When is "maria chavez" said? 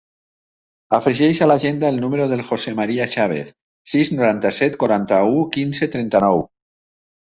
2.81-3.55